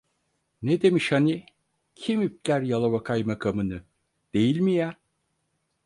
[0.61, 1.45] Ne demiş hani:
[1.95, 3.83] "Kim ipler Yalova kaymakamını!"
[4.33, 4.97] Değil mi ya…